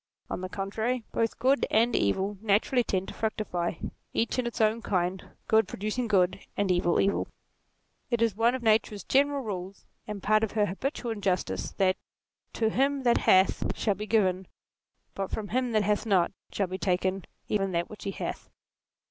On 0.31 0.41
the 0.41 0.49
contrary, 0.49 1.03
both 1.11 1.37
good 1.37 1.67
and 1.69 1.95
evil 1.95 2.39
naturally 2.41 2.83
tend 2.83 3.09
to 3.09 3.13
fructify, 3.13 3.73
each 4.13 4.39
in 4.39 4.47
its 4.47 4.59
own 4.59 4.81
kind, 4.81 5.23
good 5.47 5.67
producing 5.67 6.07
good, 6.07 6.39
and 6.57 6.71
evil, 6.71 6.99
evil. 6.99 7.27
It 8.09 8.19
is 8.19 8.35
one 8.35 8.55
of 8.55 8.63
Nature's 8.63 9.03
general 9.03 9.43
rules, 9.43 9.85
and 10.07 10.23
part 10.23 10.43
of 10.43 10.53
her 10.53 10.65
habitual 10.65 11.11
injustice, 11.11 11.73
that" 11.73 11.97
to 12.53 12.71
him 12.71 13.03
that 13.03 13.19
hath 13.29 13.77
shall 13.77 13.93
be 13.93 14.07
given, 14.07 14.47
but 15.13 15.29
from 15.29 15.49
him 15.49 15.71
that 15.73 15.83
hath 15.83 16.07
not, 16.07 16.31
shall 16.51 16.65
be 16.65 16.79
taken 16.79 17.25
even 17.47 17.71
that 17.73 17.87
which 17.87 18.05
he 18.05 18.09
hath." 18.11 18.49